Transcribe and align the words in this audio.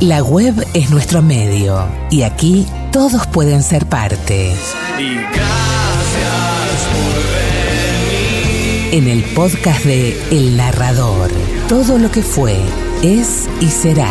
La 0.00 0.22
web 0.22 0.66
es 0.74 0.90
nuestro 0.90 1.22
medio 1.22 1.86
y 2.10 2.22
aquí 2.22 2.66
todos 2.90 3.26
pueden 3.28 3.62
ser 3.62 3.86
parte. 3.86 4.52
Y 4.98 5.14
gracias 5.14 6.80
por 6.92 7.14
venir. 7.32 8.92
En 8.92 9.08
el 9.08 9.22
podcast 9.34 9.84
de 9.84 10.20
El 10.30 10.56
Narrador, 10.56 11.30
todo 11.68 11.98
lo 11.98 12.10
que 12.10 12.22
fue, 12.22 12.58
es 13.02 13.48
y 13.60 13.66
será. 13.68 14.10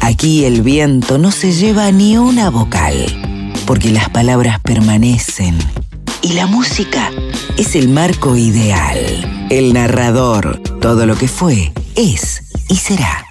Aquí 0.00 0.44
el 0.44 0.62
viento 0.62 1.18
no 1.18 1.30
se 1.30 1.52
lleva 1.52 1.92
ni 1.92 2.16
una 2.16 2.48
vocal, 2.48 2.94
porque 3.66 3.90
las 3.90 4.08
palabras 4.08 4.60
permanecen 4.60 5.58
y 6.22 6.32
la 6.32 6.46
música 6.46 7.10
es 7.56 7.74
el 7.74 7.88
marco 7.88 8.36
ideal. 8.36 9.48
El 9.50 9.72
narrador, 9.72 10.60
todo 10.80 11.06
lo 11.06 11.16
que 11.16 11.28
fue, 11.28 11.72
es 11.94 12.42
y 12.68 12.76
será. 12.76 13.24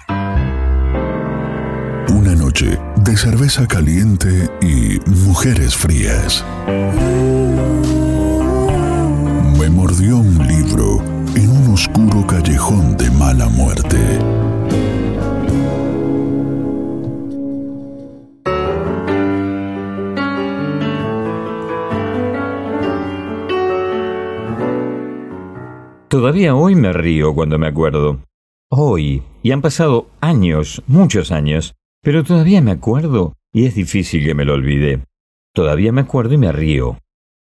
Una 2.08 2.34
noche 2.34 2.78
de 2.96 3.16
cerveza 3.16 3.66
caliente 3.66 4.50
y 4.60 4.98
mujeres 5.08 5.76
frías. 5.76 6.44
Me 9.58 9.70
mordió 9.70 10.18
un 10.18 10.46
libro 10.46 11.02
en 11.34 11.48
un 11.50 11.74
oscuro 11.74 12.26
callejón 12.26 12.96
de 12.96 13.10
mala 13.10 13.48
muerte. 13.48 13.98
Todavía 26.08 26.54
hoy 26.54 26.76
me 26.76 26.92
río 26.92 27.34
cuando 27.34 27.58
me 27.58 27.66
acuerdo. 27.66 28.20
Hoy, 28.70 29.24
y 29.42 29.50
han 29.50 29.60
pasado 29.60 30.08
años, 30.20 30.80
muchos 30.86 31.32
años, 31.32 31.74
pero 32.00 32.22
todavía 32.22 32.60
me 32.60 32.70
acuerdo 32.70 33.34
y 33.52 33.66
es 33.66 33.74
difícil 33.74 34.24
que 34.24 34.34
me 34.34 34.44
lo 34.44 34.54
olvide. 34.54 35.00
Todavía 35.52 35.90
me 35.90 36.02
acuerdo 36.02 36.34
y 36.34 36.38
me 36.38 36.52
río. 36.52 36.98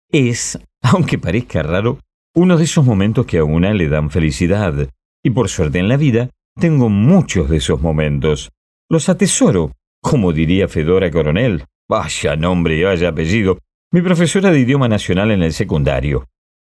Es, 0.10 0.58
aunque 0.82 1.18
parezca 1.18 1.64
raro, 1.64 2.00
uno 2.34 2.58
de 2.58 2.64
esos 2.64 2.86
momentos 2.86 3.26
que 3.26 3.40
a 3.40 3.44
una 3.44 3.74
le 3.74 3.90
dan 3.90 4.10
felicidad. 4.10 4.90
Y 5.22 5.32
por 5.32 5.50
suerte 5.50 5.80
en 5.80 5.90
la 5.90 5.98
vida, 5.98 6.30
tengo 6.58 6.88
muchos 6.88 7.50
de 7.50 7.58
esos 7.58 7.82
momentos. 7.82 8.52
Los 8.90 9.10
atesoro, 9.10 9.74
como 10.02 10.32
diría 10.32 10.70
Fedora 10.70 11.12
Coronel. 11.12 11.66
Vaya 11.90 12.38
nombre 12.38 12.78
y 12.78 12.84
vaya 12.84 13.10
apellido. 13.10 13.60
Mi 13.92 14.02
profesora 14.02 14.52
de 14.52 14.62
idioma 14.62 14.88
nacional 14.88 15.32
en 15.32 15.44
el 15.44 15.52
secundario. 15.52 16.26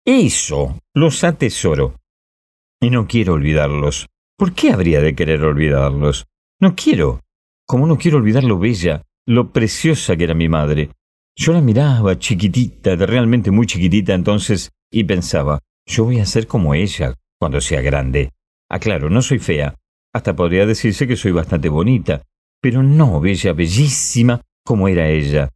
Eso 0.07 0.79
los 0.95 1.25
atesoro. 1.25 1.97
Y 2.79 2.91
no 2.91 3.07
quiero 3.07 3.33
olvidarlos. 3.33 4.07
¿Por 4.37 4.53
qué 4.53 4.71
habría 4.71 5.01
de 5.01 5.15
querer 5.15 5.43
olvidarlos? 5.43 6.27
No 6.61 6.75
quiero. 6.75 7.21
Como 7.67 7.87
no 7.87 7.97
quiero 7.97 8.19
olvidar 8.19 8.45
lo 8.45 8.59
bella, 8.59 9.03
lo 9.27 9.51
preciosa 9.51 10.15
que 10.17 10.25
era 10.25 10.35
mi 10.35 10.49
madre. 10.49 10.91
Yo 11.35 11.55
la 11.55 11.63
miraba 11.63 12.19
chiquitita, 12.19 12.97
realmente 12.97 13.51
muy 13.51 13.67
chiquitita 13.67 14.13
entonces, 14.13 14.73
y 14.93 15.05
pensaba, 15.05 15.61
yo 15.87 16.05
voy 16.05 16.21
a 16.21 16.27
ser 16.27 16.47
como 16.47 16.75
ella 16.75 17.15
cuando 17.39 17.63
sea 17.63 17.81
grande. 17.81 18.31
Aclaro, 18.69 19.09
no 19.09 19.23
soy 19.23 19.39
fea. 19.39 19.75
Hasta 20.13 20.37
podría 20.37 20.67
decirse 20.67 21.09
que 21.09 21.17
soy 21.17 21.33
bastante 21.33 21.71
bonita, 21.71 22.23
pero 22.61 22.83
no 22.83 23.21
bella, 23.21 23.55
bellísima 23.55 24.43
como 24.65 24.87
era 24.87 25.09
ella. 25.09 25.49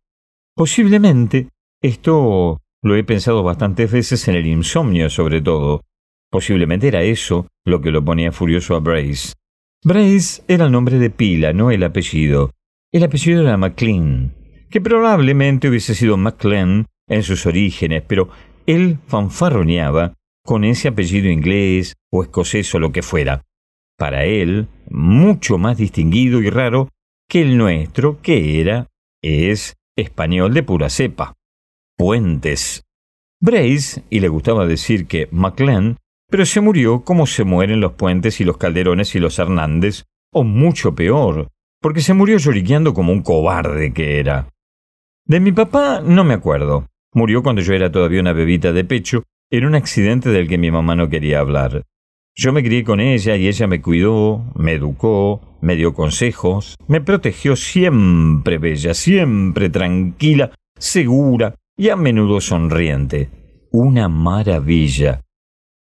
Posiblemente 0.54 1.50
esto 1.82 2.62
lo 2.82 2.96
he 2.96 3.04
pensado 3.04 3.42
bastantes 3.42 3.90
veces 3.90 4.28
en 4.28 4.36
el 4.36 4.46
insomnio, 4.46 5.10
sobre 5.10 5.40
todo. 5.40 5.82
Posiblemente 6.30 6.88
era 6.88 7.02
eso 7.02 7.46
lo 7.64 7.80
que 7.80 7.90
lo 7.90 8.04
ponía 8.04 8.32
furioso 8.32 8.76
a 8.76 8.80
Brace. 8.80 9.32
Brace 9.82 10.42
era 10.48 10.66
el 10.66 10.72
nombre 10.72 10.98
de 10.98 11.10
pila, 11.10 11.52
no 11.52 11.70
el 11.70 11.82
apellido. 11.82 12.52
El 12.92 13.04
apellido 13.04 13.42
era 13.42 13.56
McLean, 13.56 14.34
que 14.70 14.80
probablemente 14.80 15.68
hubiese 15.68 15.94
sido 15.94 16.16
McLean 16.16 16.86
en 17.08 17.22
sus 17.22 17.46
orígenes, 17.46 18.02
pero 18.06 18.28
él 18.66 18.98
fanfarroneaba 19.06 20.14
con 20.44 20.64
ese 20.64 20.88
apellido 20.88 21.30
inglés 21.30 21.94
o 22.10 22.22
escocés 22.22 22.74
o 22.74 22.78
lo 22.78 22.92
que 22.92 23.02
fuera. 23.02 23.42
Para 23.96 24.24
él, 24.24 24.68
mucho 24.88 25.58
más 25.58 25.76
distinguido 25.76 26.40
y 26.40 26.50
raro 26.50 26.88
que 27.28 27.42
el 27.42 27.56
nuestro, 27.56 28.20
que 28.22 28.60
era, 28.60 28.86
es, 29.22 29.76
español 29.96 30.54
de 30.54 30.62
pura 30.62 30.88
cepa 30.88 31.37
puentes. 31.98 32.84
Brace, 33.40 34.04
y 34.08 34.20
le 34.20 34.28
gustaba 34.28 34.66
decir 34.66 35.06
que 35.06 35.28
McLean, 35.32 35.96
pero 36.30 36.46
se 36.46 36.60
murió 36.60 37.02
como 37.02 37.26
se 37.26 37.44
mueren 37.44 37.80
los 37.80 37.94
puentes 37.94 38.40
y 38.40 38.44
los 38.44 38.56
calderones 38.56 39.14
y 39.14 39.18
los 39.18 39.38
Hernández, 39.38 40.04
o 40.32 40.44
mucho 40.44 40.94
peor, 40.94 41.48
porque 41.82 42.00
se 42.00 42.14
murió 42.14 42.38
lloriqueando 42.38 42.94
como 42.94 43.12
un 43.12 43.22
cobarde 43.22 43.92
que 43.92 44.20
era. 44.20 44.48
De 45.26 45.40
mi 45.40 45.52
papá 45.52 46.00
no 46.02 46.24
me 46.24 46.34
acuerdo. 46.34 46.86
Murió 47.12 47.42
cuando 47.42 47.62
yo 47.62 47.74
era 47.74 47.90
todavía 47.90 48.20
una 48.20 48.32
bebita 48.32 48.72
de 48.72 48.84
pecho, 48.84 49.24
en 49.50 49.64
un 49.64 49.74
accidente 49.74 50.30
del 50.30 50.46
que 50.46 50.58
mi 50.58 50.70
mamá 50.70 50.94
no 50.94 51.08
quería 51.08 51.40
hablar. 51.40 51.82
Yo 52.36 52.52
me 52.52 52.62
crié 52.62 52.84
con 52.84 53.00
ella 53.00 53.34
y 53.36 53.48
ella 53.48 53.66
me 53.66 53.82
cuidó, 53.82 54.44
me 54.54 54.74
educó, 54.74 55.40
me 55.60 55.74
dio 55.74 55.94
consejos, 55.94 56.76
me 56.86 57.00
protegió 57.00 57.56
siempre 57.56 58.58
bella, 58.58 58.94
siempre 58.94 59.70
tranquila, 59.70 60.52
segura, 60.78 61.56
y 61.78 61.90
a 61.90 61.96
menudo 61.96 62.40
sonriente. 62.40 63.30
Una 63.70 64.08
maravilla. 64.08 65.22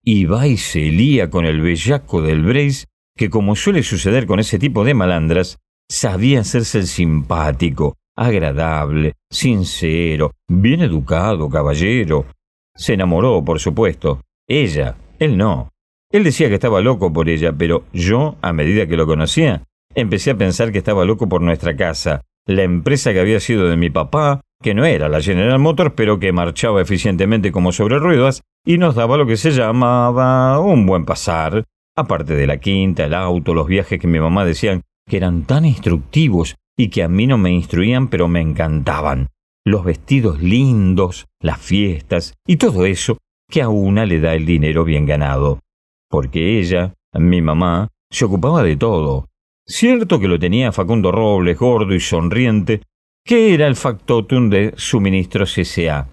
Y 0.02 0.24
va 0.24 0.46
y 0.48 0.56
se 0.56 0.80
lía 0.80 1.30
con 1.30 1.46
el 1.46 1.60
bellaco 1.60 2.20
del 2.20 2.42
Brace, 2.42 2.86
que 3.16 3.30
como 3.30 3.54
suele 3.54 3.82
suceder 3.82 4.26
con 4.26 4.40
ese 4.40 4.58
tipo 4.58 4.84
de 4.84 4.94
malandras, 4.94 5.58
sabía 5.88 6.40
hacerse 6.40 6.78
el 6.78 6.86
simpático, 6.88 7.96
agradable, 8.16 9.14
sincero, 9.30 10.32
bien 10.48 10.80
educado, 10.80 11.48
caballero. 11.48 12.26
Se 12.74 12.94
enamoró, 12.94 13.44
por 13.44 13.60
supuesto. 13.60 14.20
Ella, 14.48 14.96
él 15.20 15.36
no. 15.36 15.70
Él 16.10 16.24
decía 16.24 16.48
que 16.48 16.54
estaba 16.54 16.80
loco 16.80 17.12
por 17.12 17.28
ella, 17.28 17.52
pero 17.52 17.84
yo, 17.92 18.36
a 18.42 18.52
medida 18.52 18.86
que 18.86 18.96
lo 18.96 19.06
conocía, 19.06 19.62
empecé 19.94 20.32
a 20.32 20.36
pensar 20.36 20.72
que 20.72 20.78
estaba 20.78 21.04
loco 21.04 21.28
por 21.28 21.42
nuestra 21.42 21.76
casa, 21.76 22.22
la 22.44 22.64
empresa 22.64 23.12
que 23.12 23.20
había 23.20 23.40
sido 23.40 23.68
de 23.68 23.76
mi 23.76 23.90
papá, 23.90 24.40
que 24.62 24.74
no 24.74 24.84
era 24.84 25.08
la 25.08 25.20
General 25.20 25.58
Motors, 25.58 25.92
pero 25.96 26.18
que 26.18 26.32
marchaba 26.32 26.80
eficientemente 26.80 27.52
como 27.52 27.72
sobre 27.72 27.98
ruedas 27.98 28.42
y 28.64 28.78
nos 28.78 28.94
daba 28.94 29.16
lo 29.16 29.26
que 29.26 29.36
se 29.36 29.50
llamaba 29.50 30.58
un 30.60 30.86
buen 30.86 31.04
pasar, 31.04 31.64
aparte 31.96 32.34
de 32.34 32.46
la 32.46 32.58
quinta, 32.58 33.04
el 33.04 33.14
auto, 33.14 33.54
los 33.54 33.66
viajes 33.66 34.00
que 34.00 34.06
mi 34.06 34.20
mamá 34.20 34.44
decían 34.44 34.82
que 35.08 35.16
eran 35.16 35.44
tan 35.44 35.64
instructivos 35.64 36.56
y 36.76 36.88
que 36.88 37.02
a 37.02 37.08
mí 37.08 37.26
no 37.26 37.38
me 37.38 37.52
instruían, 37.52 38.08
pero 38.08 38.28
me 38.28 38.40
encantaban. 38.40 39.28
Los 39.64 39.84
vestidos 39.84 40.42
lindos, 40.42 41.26
las 41.40 41.60
fiestas 41.60 42.34
y 42.46 42.56
todo 42.56 42.86
eso 42.86 43.18
que 43.48 43.62
a 43.62 43.68
una 43.68 44.06
le 44.06 44.20
da 44.20 44.34
el 44.34 44.46
dinero 44.46 44.84
bien 44.84 45.06
ganado. 45.06 45.60
Porque 46.08 46.58
ella, 46.58 46.94
mi 47.14 47.40
mamá, 47.40 47.88
se 48.10 48.24
ocupaba 48.24 48.62
de 48.62 48.76
todo. 48.76 49.26
Cierto 49.66 50.20
que 50.20 50.28
lo 50.28 50.38
tenía 50.38 50.72
Facundo 50.72 51.10
Robles, 51.10 51.58
gordo 51.58 51.94
y 51.94 52.00
sonriente, 52.00 52.82
que 53.26 53.52
era 53.52 53.66
el 53.66 53.74
factotum 53.74 54.48
de 54.50 54.72
suministros 54.76 55.58
S.A. 55.58 56.08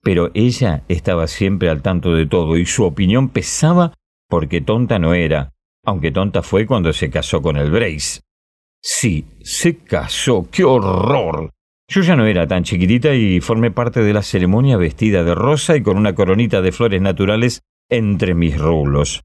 Pero 0.00 0.30
ella 0.34 0.84
estaba 0.88 1.26
siempre 1.26 1.68
al 1.68 1.82
tanto 1.82 2.14
de 2.14 2.26
todo 2.26 2.56
y 2.56 2.64
su 2.64 2.84
opinión 2.84 3.28
pesaba 3.28 3.92
porque 4.28 4.60
tonta 4.60 5.00
no 5.00 5.14
era, 5.14 5.52
aunque 5.84 6.12
tonta 6.12 6.42
fue 6.42 6.64
cuando 6.64 6.92
se 6.92 7.10
casó 7.10 7.42
con 7.42 7.56
el 7.56 7.72
Brace. 7.72 8.20
Sí, 8.80 9.24
se 9.42 9.78
casó, 9.78 10.46
qué 10.48 10.62
horror. 10.62 11.50
Yo 11.88 12.02
ya 12.02 12.14
no 12.14 12.24
era 12.24 12.46
tan 12.46 12.62
chiquitita 12.62 13.14
y 13.14 13.40
formé 13.40 13.72
parte 13.72 14.00
de 14.00 14.12
la 14.12 14.22
ceremonia 14.22 14.76
vestida 14.76 15.24
de 15.24 15.34
rosa 15.34 15.76
y 15.76 15.82
con 15.82 15.96
una 15.96 16.14
coronita 16.14 16.62
de 16.62 16.70
flores 16.70 17.02
naturales 17.02 17.62
entre 17.90 18.34
mis 18.34 18.56
rulos. 18.56 19.24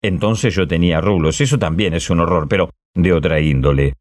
Entonces 0.00 0.54
yo 0.54 0.66
tenía 0.66 1.02
rulos, 1.02 1.42
eso 1.42 1.58
también 1.58 1.92
es 1.92 2.08
un 2.08 2.20
horror, 2.20 2.48
pero 2.48 2.70
de 2.94 3.12
otra 3.12 3.40
índole. 3.40 3.94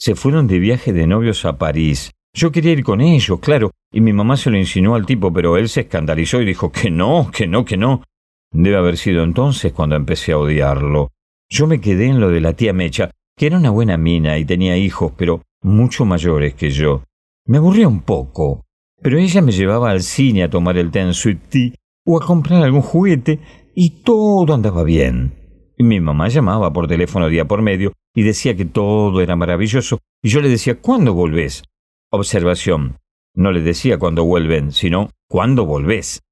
Se 0.00 0.14
fueron 0.14 0.46
de 0.46 0.60
viaje 0.60 0.92
de 0.92 1.08
novios 1.08 1.44
a 1.44 1.58
París. 1.58 2.12
Yo 2.32 2.52
quería 2.52 2.70
ir 2.70 2.84
con 2.84 3.00
ellos, 3.00 3.40
claro, 3.40 3.72
y 3.92 4.00
mi 4.00 4.12
mamá 4.12 4.36
se 4.36 4.48
lo 4.48 4.56
insinuó 4.56 4.94
al 4.94 5.04
tipo, 5.04 5.32
pero 5.32 5.56
él 5.56 5.68
se 5.68 5.80
escandalizó 5.80 6.40
y 6.40 6.44
dijo 6.44 6.70
que 6.70 6.88
no, 6.88 7.32
que 7.32 7.48
no, 7.48 7.64
que 7.64 7.76
no. 7.76 8.04
Debe 8.52 8.76
haber 8.76 8.96
sido 8.96 9.24
entonces 9.24 9.72
cuando 9.72 9.96
empecé 9.96 10.32
a 10.32 10.38
odiarlo. 10.38 11.10
Yo 11.50 11.66
me 11.66 11.80
quedé 11.80 12.06
en 12.06 12.20
lo 12.20 12.30
de 12.30 12.40
la 12.40 12.52
tía 12.52 12.72
Mecha, 12.72 13.10
que 13.36 13.46
era 13.46 13.58
una 13.58 13.70
buena 13.70 13.96
mina 13.96 14.38
y 14.38 14.44
tenía 14.44 14.76
hijos, 14.76 15.12
pero 15.16 15.42
mucho 15.62 16.04
mayores 16.04 16.54
que 16.54 16.70
yo. 16.70 17.02
Me 17.46 17.58
aburría 17.58 17.88
un 17.88 18.02
poco, 18.02 18.66
pero 19.02 19.18
ella 19.18 19.42
me 19.42 19.50
llevaba 19.50 19.90
al 19.90 20.02
cine 20.02 20.44
a 20.44 20.50
tomar 20.50 20.78
el 20.78 20.92
té 20.92 21.00
en 21.00 21.12
Sweet 21.12 21.48
Tea 21.48 21.70
o 22.06 22.22
a 22.22 22.24
comprar 22.24 22.62
algún 22.62 22.82
juguete 22.82 23.40
y 23.74 24.02
todo 24.04 24.54
andaba 24.54 24.84
bien. 24.84 25.37
Mi 25.80 26.00
mamá 26.00 26.28
llamaba 26.28 26.72
por 26.72 26.88
teléfono 26.88 27.28
día 27.28 27.44
por 27.46 27.62
medio 27.62 27.92
y 28.14 28.22
decía 28.22 28.56
que 28.56 28.64
todo 28.64 29.20
era 29.20 29.36
maravilloso, 29.36 30.00
y 30.22 30.28
yo 30.28 30.40
le 30.40 30.48
decía, 30.48 30.80
¿cuándo 30.80 31.14
volvés? 31.14 31.62
Observación. 32.10 32.98
No 33.34 33.52
le 33.52 33.60
decía 33.60 33.98
cuándo 33.98 34.24
vuelven, 34.24 34.72
sino 34.72 35.10
¿cuándo 35.28 35.66
volvés? 35.66 36.22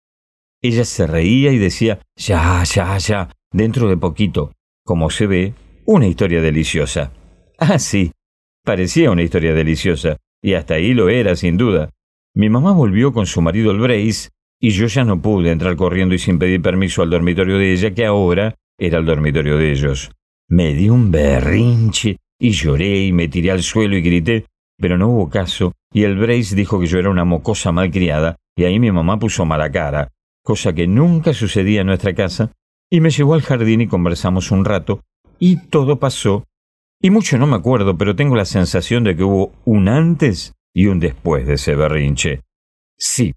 Ella 0.62 0.84
se 0.84 1.06
reía 1.06 1.52
y 1.52 1.58
decía, 1.58 2.00
ya, 2.16 2.64
ya, 2.64 2.98
ya, 2.98 3.30
dentro 3.52 3.88
de 3.88 3.96
poquito. 3.96 4.52
Como 4.84 5.10
se 5.10 5.28
ve, 5.28 5.54
una 5.84 6.08
historia 6.08 6.40
deliciosa. 6.40 7.12
Ah, 7.58 7.78
sí, 7.78 8.10
parecía 8.64 9.12
una 9.12 9.22
historia 9.22 9.54
deliciosa, 9.54 10.16
y 10.42 10.54
hasta 10.54 10.74
ahí 10.74 10.92
lo 10.92 11.08
era, 11.08 11.36
sin 11.36 11.56
duda. 11.56 11.90
Mi 12.34 12.50
mamá 12.50 12.72
volvió 12.72 13.12
con 13.12 13.26
su 13.26 13.40
marido 13.40 13.70
el 13.70 13.78
Brace, 13.78 14.30
y 14.60 14.70
yo 14.70 14.88
ya 14.88 15.04
no 15.04 15.22
pude 15.22 15.52
entrar 15.52 15.76
corriendo 15.76 16.16
y 16.16 16.18
sin 16.18 16.40
pedir 16.40 16.60
permiso 16.60 17.02
al 17.02 17.10
dormitorio 17.10 17.58
de 17.58 17.72
ella, 17.72 17.94
que 17.94 18.04
ahora 18.04 18.56
era 18.78 18.98
el 18.98 19.04
dormitorio 19.04 19.56
de 19.56 19.72
ellos. 19.72 20.10
Me 20.48 20.74
di 20.74 20.88
un 20.88 21.10
berrinche 21.10 22.18
y 22.38 22.50
lloré 22.50 23.06
y 23.06 23.12
me 23.12 23.28
tiré 23.28 23.50
al 23.50 23.62
suelo 23.62 23.96
y 23.96 24.02
grité, 24.02 24.46
pero 24.78 24.98
no 24.98 25.08
hubo 25.08 25.30
caso, 25.30 25.72
y 25.92 26.04
el 26.04 26.16
Brace 26.16 26.54
dijo 26.54 26.78
que 26.78 26.86
yo 26.86 26.98
era 26.98 27.10
una 27.10 27.24
mocosa 27.24 27.72
malcriada, 27.72 28.36
y 28.56 28.64
ahí 28.64 28.78
mi 28.78 28.92
mamá 28.92 29.18
puso 29.18 29.44
mala 29.44 29.70
cara, 29.70 30.12
cosa 30.42 30.72
que 30.74 30.86
nunca 30.86 31.32
sucedía 31.32 31.80
en 31.80 31.86
nuestra 31.88 32.14
casa, 32.14 32.52
y 32.90 33.00
me 33.00 33.10
llevó 33.10 33.34
al 33.34 33.42
jardín 33.42 33.80
y 33.80 33.88
conversamos 33.88 34.50
un 34.50 34.64
rato, 34.64 35.00
y 35.38 35.68
todo 35.68 35.98
pasó, 35.98 36.44
y 37.00 37.10
mucho 37.10 37.38
no 37.38 37.46
me 37.46 37.56
acuerdo, 37.56 37.96
pero 37.96 38.16
tengo 38.16 38.36
la 38.36 38.44
sensación 38.44 39.04
de 39.04 39.16
que 39.16 39.24
hubo 39.24 39.52
un 39.64 39.88
antes 39.88 40.54
y 40.74 40.86
un 40.86 41.00
después 41.00 41.46
de 41.46 41.54
ese 41.54 41.74
berrinche. 41.74 42.42
Sí, 42.98 43.34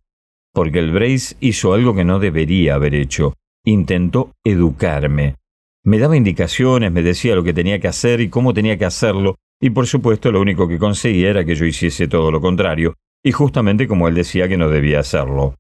porque 0.54 0.80
el 0.80 0.92
Brace 0.92 1.36
hizo 1.40 1.74
algo 1.74 1.96
que 1.96 2.06
no 2.06 2.20
debería 2.20 2.76
haber 2.76 2.96
hecho, 2.96 3.34
intentó 3.66 4.34
educarme. 4.44 5.36
Me 5.84 5.98
daba 5.98 6.18
indicaciones, 6.18 6.92
me 6.92 7.02
decía 7.02 7.36
lo 7.36 7.44
que 7.44 7.54
tenía 7.54 7.80
que 7.80 7.88
hacer 7.88 8.22
y 8.22 8.30
cómo 8.30 8.54
tenía 8.54 8.78
que 8.78 8.86
hacerlo, 8.86 9.38
y 9.62 9.70
por 9.70 9.88
supuesto 9.88 10.32
lo 10.32 10.42
único 10.42 10.68
que 10.68 10.78
conseguía 10.78 11.30
era 11.30 11.46
que 11.46 11.56
yo 11.56 11.66
hiciese 11.66 12.08
todo 12.08 12.32
lo 12.32 12.42
contrario, 12.42 12.96
y 13.24 13.32
justamente 13.32 13.88
como 13.88 14.08
él 14.08 14.16
decía 14.16 14.48
que 14.48 14.58
no 14.58 14.70
debía 14.70 15.00
hacerlo. 15.00 15.56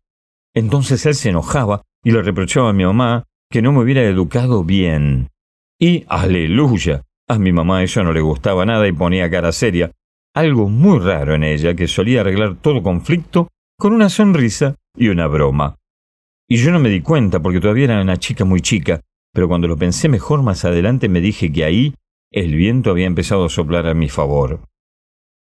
Entonces 0.53 1.05
él 1.05 1.15
se 1.15 1.29
enojaba 1.29 1.83
y 2.03 2.11
le 2.11 2.21
reprochaba 2.21 2.69
a 2.69 2.73
mi 2.73 2.85
mamá 2.85 3.25
que 3.49 3.61
no 3.61 3.71
me 3.71 3.79
hubiera 3.79 4.03
educado 4.03 4.63
bien. 4.63 5.29
Y, 5.79 6.05
aleluya, 6.07 7.03
a 7.27 7.39
mi 7.39 7.51
mamá 7.51 7.83
eso 7.83 8.03
no 8.03 8.13
le 8.13 8.21
gustaba 8.21 8.65
nada 8.65 8.87
y 8.87 8.91
ponía 8.91 9.29
cara 9.29 9.51
seria, 9.51 9.91
algo 10.35 10.69
muy 10.69 10.99
raro 10.99 11.35
en 11.35 11.43
ella 11.43 11.75
que 11.75 11.87
solía 11.87 12.21
arreglar 12.21 12.55
todo 12.55 12.83
conflicto 12.83 13.47
con 13.77 13.93
una 13.93 14.09
sonrisa 14.09 14.75
y 14.95 15.09
una 15.09 15.27
broma. 15.27 15.78
Y 16.51 16.57
yo 16.57 16.71
no 16.71 16.79
me 16.79 16.89
di 16.89 17.01
cuenta 17.01 17.39
porque 17.39 17.61
todavía 17.61 17.85
era 17.85 18.01
una 18.01 18.17
chica 18.17 18.43
muy 18.43 18.59
chica, 18.61 19.01
pero 19.31 19.47
cuando 19.47 19.67
lo 19.67 19.77
pensé 19.77 20.09
mejor 20.09 20.41
más 20.41 20.65
adelante 20.65 21.07
me 21.07 21.21
dije 21.21 21.51
que 21.51 21.63
ahí 21.63 21.93
el 22.31 22.55
viento 22.55 22.89
había 22.89 23.05
empezado 23.05 23.45
a 23.45 23.49
soplar 23.49 23.87
a 23.87 23.93
mi 23.93 24.09
favor. 24.09 24.61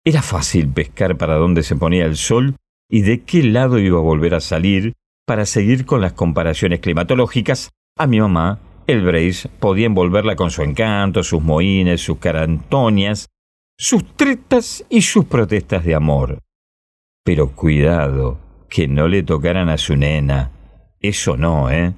Era 0.05 0.21
fácil 0.21 0.69
pescar 0.69 1.17
para 1.17 1.37
dónde 1.37 1.63
se 1.63 1.75
ponía 1.75 2.05
el 2.05 2.17
sol 2.17 2.55
y 2.87 3.01
de 3.01 3.23
qué 3.23 3.41
lado 3.41 3.79
iba 3.79 3.97
a 3.97 4.03
volver 4.03 4.35
a 4.35 4.41
salir 4.41 4.93
para 5.25 5.47
seguir 5.47 5.87
con 5.87 6.01
las 6.01 6.13
comparaciones 6.13 6.81
climatológicas. 6.81 7.71
A 7.97 8.05
mi 8.05 8.19
mamá, 8.19 8.59
el 8.85 9.03
Brace 9.03 9.49
podía 9.59 9.87
envolverla 9.87 10.35
con 10.35 10.51
su 10.51 10.61
encanto, 10.61 11.23
sus 11.23 11.41
moines, 11.41 12.01
sus 12.01 12.19
carantonias, 12.19 13.27
sus 13.75 14.15
tretas 14.15 14.85
y 14.87 15.01
sus 15.01 15.25
protestas 15.25 15.83
de 15.83 15.95
amor. 15.95 16.39
Pero 17.23 17.51
cuidado, 17.55 18.39
que 18.69 18.87
no 18.87 19.07
le 19.07 19.23
tocaran 19.23 19.69
a 19.69 19.77
su 19.77 19.95
nena. 19.95 20.51
Eso 21.01 21.35
no, 21.35 21.69
¿eh? 21.71 21.93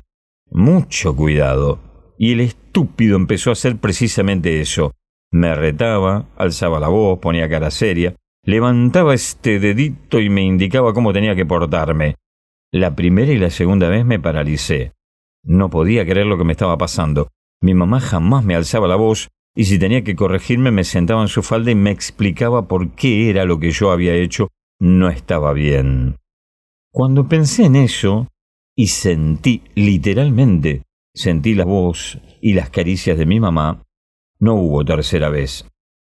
Mucho 0.49 1.15
cuidado 1.15 1.79
y 2.17 2.31
el 2.31 2.39
estúpido 2.39 3.17
empezó 3.17 3.49
a 3.49 3.53
hacer 3.53 3.77
precisamente 3.77 4.61
eso. 4.61 4.93
Me 5.31 5.53
retaba, 5.55 6.29
alzaba 6.37 6.79
la 6.79 6.87
voz, 6.87 7.19
ponía 7.19 7.49
cara 7.49 7.69
seria, 7.69 8.15
levantaba 8.45 9.13
este 9.13 9.59
dedito 9.59 10.19
y 10.19 10.29
me 10.29 10.43
indicaba 10.43 10.93
cómo 10.93 11.11
tenía 11.11 11.35
que 11.35 11.45
portarme. 11.45 12.15
La 12.71 12.95
primera 12.95 13.31
y 13.31 13.37
la 13.37 13.49
segunda 13.49 13.89
vez 13.89 14.05
me 14.05 14.19
paralicé. 14.19 14.93
No 15.43 15.69
podía 15.69 16.05
creer 16.05 16.27
lo 16.27 16.37
que 16.37 16.45
me 16.45 16.53
estaba 16.53 16.77
pasando. 16.77 17.27
Mi 17.61 17.73
mamá 17.73 17.99
jamás 17.99 18.45
me 18.45 18.55
alzaba 18.55 18.87
la 18.87 18.95
voz 18.95 19.29
y 19.55 19.65
si 19.65 19.77
tenía 19.77 20.03
que 20.03 20.15
corregirme 20.15 20.71
me 20.71 20.83
sentaba 20.83 21.21
en 21.21 21.27
su 21.27 21.43
falda 21.43 21.71
y 21.71 21.75
me 21.75 21.91
explicaba 21.91 22.67
por 22.67 22.91
qué 22.91 23.29
era 23.29 23.43
lo 23.43 23.59
que 23.59 23.71
yo 23.71 23.91
había 23.91 24.13
hecho 24.15 24.47
no 24.79 25.09
estaba 25.09 25.53
bien. 25.53 26.15
Cuando 26.91 27.27
pensé 27.27 27.65
en 27.65 27.75
eso 27.75 28.27
y 28.75 28.87
sentí 28.87 29.61
literalmente 29.75 30.83
Sentí 31.15 31.53
la 31.53 31.65
voz 31.65 32.17
y 32.41 32.53
las 32.53 32.71
caricias 32.71 33.19
de 33.19 33.27
mi 33.27 33.39
mamá. 33.39 33.83
No 34.39 34.55
hubo 34.55 34.83
tercera 34.83 35.29
vez. 35.29 35.67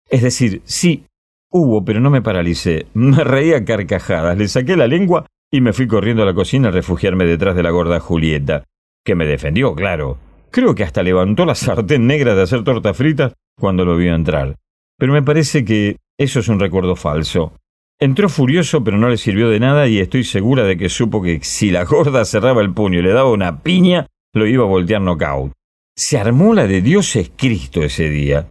Es 0.10 0.22
decir, 0.22 0.62
sí, 0.66 1.06
hubo, 1.50 1.86
pero 1.86 2.02
no 2.02 2.10
me 2.10 2.22
paralicé. 2.22 2.88
Me 2.94 3.24
reía 3.24 3.64
carcajadas, 3.64 4.38
le 4.38 4.50
saqué 4.50 4.76
la 4.76 4.88
lengua 4.88 5.26
y 5.50 5.62
me 5.62 5.72
fui 5.72 5.88
corriendo 5.88 6.24
a 6.24 6.26
la 6.26 6.34
cocina 6.34 6.68
a 6.68 6.72
refugiarme 6.72 7.26
detrás 7.26 7.56
de 7.56 7.64
la 7.64 7.70
gorda 7.70 8.02
Julieta, 8.02 8.66
que 9.06 9.16
me 9.16 9.26
defendió, 9.26 9.74
claro. 9.74 10.18
Creo 10.52 10.76
que 10.76 10.84
hasta 10.84 11.02
levantó 11.02 11.46
la 11.46 11.56
sartén 11.56 12.06
negra 12.06 12.36
de 12.36 12.42
hacer 12.42 12.66
torta 12.66 12.94
frita 12.94 13.34
cuando 13.58 13.86
lo 13.86 13.96
vio 13.96 14.14
entrar. 14.14 14.58
Pero 14.98 15.14
me 15.14 15.24
parece 15.24 15.64
que 15.64 15.96
eso 16.18 16.42
es 16.42 16.50
un 16.50 16.60
recuerdo 16.60 16.98
falso. 16.98 17.54
Entró 18.01 18.30
furioso, 18.30 18.81
pero 18.81 18.98
no 18.98 19.10
le 19.10 19.18
sirvió 19.18 19.50
de 19.50 19.60
nada 19.60 19.90
y 19.90 20.00
estoy 20.00 20.24
segura 20.24 20.63
de 20.63 20.78
que 20.78 20.88
supo 20.88 21.22
que 21.22 21.40
si 21.42 21.69
la 21.69 21.84
gorda 21.84 22.24
cerraba 22.24 22.62
el 22.62 22.74
puño 22.74 23.00
y 23.00 23.01
le 23.01 23.12
daba 23.12 23.30
una 23.30 23.62
piña, 23.62 24.07
lo 24.34 24.48
iba 24.48 24.63
a 24.63 24.68
voltear 24.68 25.01
knockout. 25.01 25.51
Se 25.98 26.18
armó 26.18 26.54
la 26.54 26.66
de 26.66 26.81
Dios 26.81 27.18
es 27.18 27.30
Cristo 27.36 27.84
ese 27.84 28.10
día. 28.10 28.50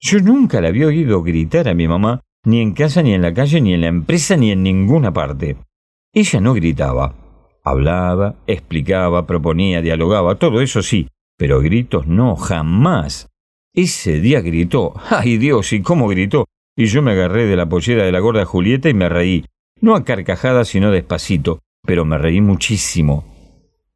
Yo 0.00 0.20
nunca 0.20 0.60
la 0.60 0.68
había 0.68 0.86
oído 0.86 1.24
gritar 1.24 1.66
a 1.66 1.74
mi 1.74 1.88
mamá, 1.88 2.20
ni 2.44 2.60
en 2.60 2.72
casa, 2.72 3.02
ni 3.02 3.14
en 3.14 3.22
la 3.22 3.34
calle, 3.34 3.60
ni 3.60 3.74
en 3.74 3.80
la 3.80 3.88
empresa, 3.88 4.36
ni 4.36 4.52
en 4.52 4.62
ninguna 4.62 5.12
parte. 5.12 5.56
Ella 6.12 6.40
no 6.40 6.54
gritaba. 6.54 7.16
Hablaba, 7.64 8.36
explicaba, 8.46 9.26
proponía, 9.26 9.80
dialogaba, 9.80 10.36
todo 10.36 10.60
eso 10.60 10.82
sí, 10.82 11.08
pero 11.36 11.60
gritos 11.60 12.06
no, 12.06 12.36
jamás. 12.36 13.28
Ese 13.72 14.20
día 14.20 14.40
gritó. 14.40 14.94
¡Ay 15.10 15.36
Dios! 15.38 15.72
¿Y 15.72 15.82
cómo 15.82 16.06
gritó? 16.06 16.44
Y 16.76 16.86
yo 16.86 17.02
me 17.02 17.12
agarré 17.12 17.46
de 17.46 17.56
la 17.56 17.68
pollera 17.68 18.04
de 18.04 18.10
la 18.10 18.18
gorda 18.18 18.44
Julieta 18.44 18.88
y 18.88 18.94
me 18.94 19.08
reí. 19.08 19.44
No 19.80 19.94
a 19.94 20.04
carcajadas, 20.04 20.68
sino 20.68 20.90
despacito, 20.90 21.60
pero 21.86 22.04
me 22.04 22.18
reí 22.18 22.40
muchísimo. 22.40 23.24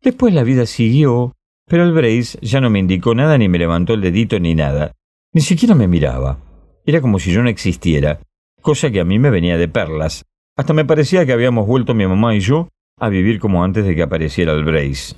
Después 0.00 0.32
la 0.32 0.44
vida 0.44 0.64
siguió, 0.64 1.34
pero 1.66 1.82
el 1.82 1.92
Brace 1.92 2.38
ya 2.40 2.60
no 2.60 2.70
me 2.70 2.78
indicó 2.78 3.14
nada 3.14 3.36
ni 3.36 3.48
me 3.48 3.58
levantó 3.58 3.94
el 3.94 4.00
dedito 4.00 4.38
ni 4.38 4.54
nada. 4.54 4.92
Ni 5.32 5.40
siquiera 5.40 5.75
me 5.75 5.88
miraba. 5.88 6.38
Era 6.86 7.00
como 7.00 7.19
si 7.19 7.32
yo 7.32 7.42
no 7.42 7.48
existiera, 7.48 8.20
cosa 8.62 8.90
que 8.90 9.00
a 9.00 9.04
mí 9.04 9.19
me 9.19 9.30
venía 9.30 9.58
de 9.58 9.69
perlas. 9.69 10.25
Hasta 10.56 10.72
me 10.72 10.84
parecía 10.84 11.26
que 11.26 11.32
habíamos 11.32 11.66
vuelto 11.66 11.94
mi 11.94 12.06
mamá 12.06 12.36
y 12.36 12.40
yo 12.40 12.69
a 12.98 13.08
vivir 13.08 13.40
como 13.40 13.64
antes 13.64 13.84
de 13.84 13.94
que 13.94 14.02
apareciera 14.02 14.52
el 14.52 14.64
Brace. 14.64 15.16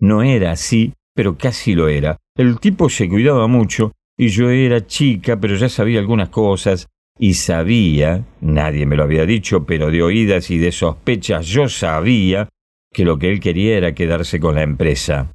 No 0.00 0.22
era 0.22 0.50
así, 0.50 0.92
pero 1.14 1.38
casi 1.38 1.74
lo 1.74 1.88
era. 1.88 2.18
El 2.36 2.58
tipo 2.58 2.90
se 2.90 3.08
cuidaba 3.08 3.46
mucho 3.46 3.92
y 4.18 4.28
yo 4.28 4.50
era 4.50 4.86
chica, 4.86 5.38
pero 5.40 5.54
ya 5.54 5.68
sabía 5.68 6.00
algunas 6.00 6.28
cosas 6.30 6.88
y 7.18 7.34
sabía, 7.34 8.24
nadie 8.40 8.86
me 8.86 8.96
lo 8.96 9.04
había 9.04 9.24
dicho, 9.24 9.64
pero 9.64 9.90
de 9.90 10.02
oídas 10.02 10.50
y 10.50 10.58
de 10.58 10.72
sospechas 10.72 11.46
yo 11.46 11.68
sabía 11.68 12.48
que 12.92 13.04
lo 13.04 13.18
que 13.18 13.30
él 13.30 13.40
quería 13.40 13.76
era 13.76 13.94
quedarse 13.94 14.38
con 14.40 14.54
la 14.54 14.62
empresa. 14.62 15.32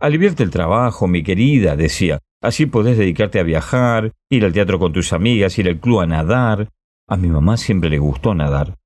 Alivierte 0.00 0.42
el 0.42 0.50
trabajo, 0.50 1.06
mi 1.06 1.22
querida, 1.22 1.76
decía. 1.76 2.18
Así 2.40 2.66
podés 2.66 2.96
dedicarte 2.96 3.40
a 3.40 3.42
viajar, 3.42 4.12
ir 4.30 4.44
al 4.44 4.52
teatro 4.52 4.78
con 4.78 4.92
tus 4.92 5.12
amigas, 5.12 5.58
ir 5.58 5.68
al 5.68 5.80
club 5.80 6.00
a 6.00 6.06
nadar. 6.06 6.68
A 7.08 7.16
mi 7.16 7.28
mamá 7.28 7.56
siempre 7.56 7.90
le 7.90 7.98
gustó 7.98 8.34
nadar. 8.34 8.76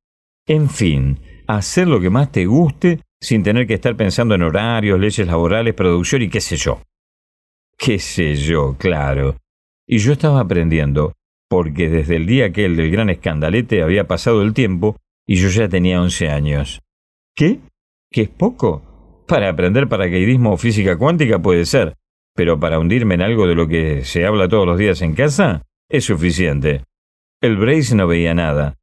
En 0.47 0.71
fin, 0.71 1.21
hacer 1.47 1.87
lo 1.87 2.01
que 2.01 2.11
más 2.11 2.33
te 2.33 2.47
guste 2.47 3.01
sin 3.21 3.43
tener 3.43 3.67
que 3.67 3.75
estar 3.75 3.97
pensando 3.97 4.35
en 4.35 4.43
horarios, 4.43 4.99
leyes 4.99 5.27
laborales, 5.27 5.75
producción 5.75 6.23
y 6.23 6.29
qué 6.29 6.41
sé 6.41 6.57
yo. 6.57 6.81
Qué 7.77 7.99
sé 7.99 8.35
yo, 8.35 8.77
claro. 8.79 9.37
Y 9.87 9.99
yo 9.99 10.13
estaba 10.13 10.41
aprendiendo, 10.41 11.13
porque 11.53 11.91
desde 11.91 12.17
el 12.17 12.25
día 12.25 12.47
aquel 12.47 12.77
del 12.77 12.91
gran 12.91 13.11
escandalete 13.11 13.83
había 13.83 14.07
pasado 14.07 14.41
el 14.41 14.55
tiempo 14.55 14.97
y 15.27 15.37
yo 15.37 15.51
ya 15.51 15.69
tenía 15.69 16.01
once 16.01 16.31
años. 16.31 16.81
¿Qué? 17.37 17.61
¿Que 18.11 18.23
es 18.23 18.31
poco? 18.31 19.25
Para 19.29 19.51
aprender 19.51 19.87
paracaidismo 19.87 20.55
o 20.55 20.57
física 20.57 20.97
cuántica 20.97 21.43
puede 21.43 21.67
ser, 21.67 21.95
pero 22.35 22.59
para 22.59 22.79
hundirme 22.79 23.17
en 23.17 23.21
algo 23.21 23.47
de 23.47 23.55
lo 23.55 23.69
que 23.69 24.03
se 24.03 24.25
habla 24.25 24.49
todos 24.49 24.65
los 24.65 24.79
días 24.79 25.03
en 25.03 25.15
casa, 25.15 25.61
es 25.91 26.07
suficiente. 26.07 26.85
El 27.43 27.59
Brace 27.59 27.95
no 27.97 28.07
veía 28.07 28.33
nada. 28.33 28.79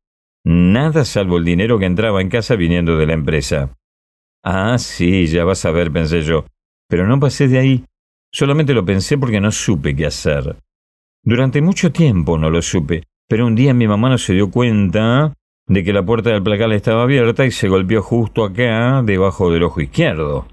Nada 0.46 1.06
salvo 1.06 1.38
el 1.38 1.46
dinero 1.46 1.80
que 1.80 1.88
entraba 1.88 2.22
en 2.22 2.30
casa 2.30 2.56
viniendo 2.56 2.98
de 2.98 3.08
la 3.08 3.14
empresa. 3.14 3.76
Ah, 4.44 4.78
sí, 4.78 5.26
ya 5.26 5.44
vas 5.44 5.66
a 5.66 5.72
ver, 5.72 5.92
pensé 5.92 6.22
yo. 6.22 6.46
Pero 6.88 7.08
no 7.08 7.20
pasé 7.20 7.48
de 7.48 7.58
ahí. 7.58 7.86
Solamente 8.32 8.76
lo 8.76 8.86
pensé 8.86 9.18
porque 9.18 9.42
no 9.42 9.52
supe 9.52 9.96
qué 9.96 10.06
hacer. 10.06 10.56
Durante 11.24 11.62
mucho 11.62 11.92
tiempo 11.92 12.38
no 12.38 12.50
lo 12.50 12.62
supe, 12.62 13.04
pero 13.28 13.46
un 13.46 13.56
día 13.56 13.74
mi 13.74 13.88
mamá 13.88 14.10
no 14.10 14.18
se 14.18 14.34
dio 14.34 14.50
cuenta 14.50 15.34
de 15.68 15.84
que 15.84 15.94
la 15.94 16.04
puerta 16.04 16.32
del 16.32 16.42
placal 16.42 16.72
estaba 16.72 17.04
abierta 17.04 17.46
y 17.46 17.52
se 17.52 17.68
golpeó 17.68 18.02
justo 18.02 18.44
acá, 18.44 19.04
debajo 19.04 19.52
del 19.52 19.64
ojo 19.64 19.82
izquierdo. 19.82 20.48